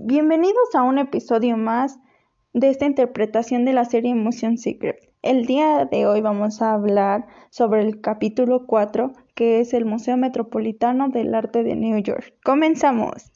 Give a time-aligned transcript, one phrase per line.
[0.00, 1.98] Bienvenidos a un episodio más
[2.52, 5.12] de esta interpretación de la serie Motion Secret.
[5.22, 10.16] El día de hoy vamos a hablar sobre el capítulo 4, que es el Museo
[10.16, 12.32] Metropolitano del Arte de New York.
[12.44, 13.32] Comenzamos.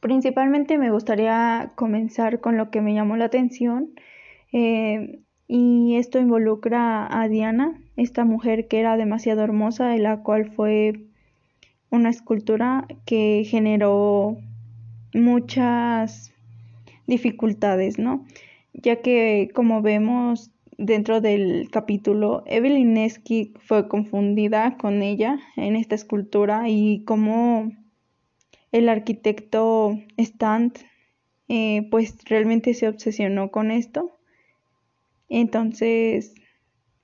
[0.00, 3.94] Principalmente me gustaría comenzar con lo que me llamó la atención
[4.52, 10.50] eh, y esto involucra a Diana, esta mujer que era demasiado hermosa y la cual
[10.50, 11.04] fue
[11.88, 14.38] una escultura que generó
[15.14, 16.32] muchas
[17.06, 18.26] dificultades, ¿no?
[18.72, 25.94] Ya que como vemos dentro del capítulo, Evelyn Nesky fue confundida con ella en esta
[25.94, 27.70] escultura y como
[28.72, 30.78] el arquitecto Stant
[31.48, 34.18] eh, pues realmente se obsesionó con esto.
[35.28, 36.34] Entonces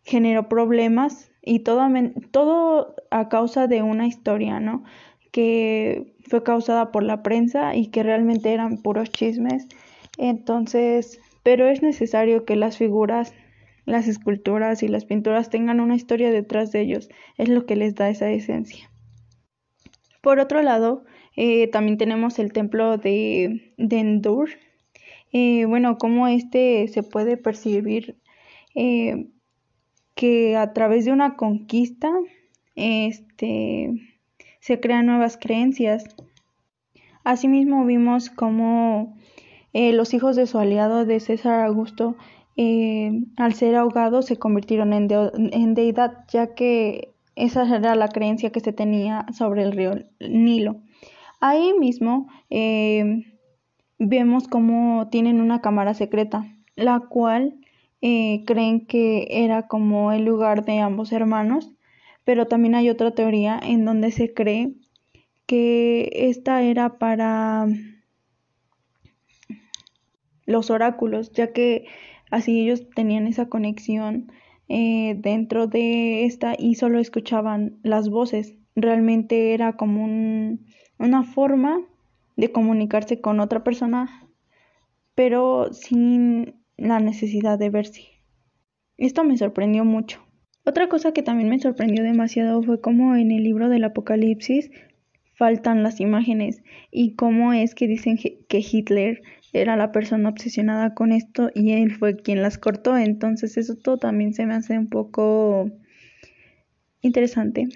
[0.04, 1.86] generó problemas y todo,
[2.30, 4.84] todo a causa de una historia, ¿no?
[5.30, 9.66] Que fue causada por la prensa y que realmente eran puros chismes.
[10.16, 13.34] Entonces, pero es necesario que las figuras,
[13.84, 17.08] las esculturas y las pinturas tengan una historia detrás de ellos.
[17.36, 18.90] Es lo que les da esa esencia.
[20.20, 21.04] Por otro lado,
[21.36, 24.50] eh, también tenemos el templo de, Dendur.
[25.32, 28.16] Eh, bueno, cómo este se puede percibir
[28.74, 29.28] eh,
[30.14, 32.10] que a través de una conquista
[32.74, 34.07] este,
[34.60, 36.04] se crean nuevas creencias.
[37.24, 39.16] Asimismo vimos cómo
[39.72, 42.16] eh, los hijos de su aliado de César Augusto
[42.56, 48.60] eh, al ser ahogados se convirtieron en, deidad ya que esa era la creencia que
[48.60, 50.76] se tenía sobre el río Nilo.
[51.40, 53.24] Ahí mismo eh,
[53.98, 57.54] vemos cómo tienen una cámara secreta, la cual
[58.00, 61.72] creen que era como el lugar de ambos hermanos,
[62.28, 64.74] pero también hay otra teoría en donde se cree
[65.46, 67.66] que esta era para
[70.44, 71.86] los oráculos, ya que
[72.30, 74.30] así ellos tenían esa conexión
[74.68, 78.56] eh, dentro de esta y solo escuchaban las voces.
[78.76, 80.04] Realmente era como
[80.98, 81.80] una forma
[82.36, 84.28] de comunicarse con otra persona,
[85.14, 88.04] pero sin la necesidad de verse.
[88.98, 90.27] Esto me sorprendió mucho.
[90.64, 94.70] Otra cosa que también me sorprendió demasiado fue cómo en el libro del Apocalipsis
[95.34, 101.12] faltan las imágenes y cómo es que dicen que Hitler era la persona obsesionada con
[101.12, 102.96] esto y él fue quien las cortó.
[102.96, 105.70] Entonces eso todo también se me hace un poco
[107.00, 107.68] interesante.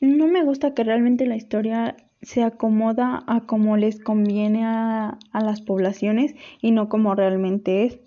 [0.00, 5.60] No me gusta que realmente la historia se acomoda a como les conviene a, las
[5.60, 8.00] poblaciones y no como realmente es.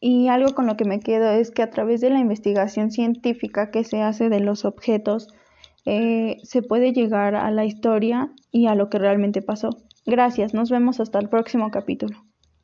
[0.00, 3.70] Y algo con lo que me quedo es que a través de la investigación científica
[3.70, 5.28] que se hace de los objetos,
[5.86, 9.70] eh, se puede llegar a la historia y a lo que realmente pasó.
[10.06, 12.27] Gracias, nos vemos hasta el próximo capítulo.